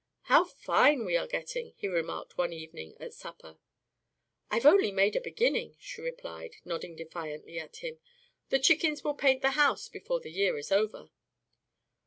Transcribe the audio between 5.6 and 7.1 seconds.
she replied, nodding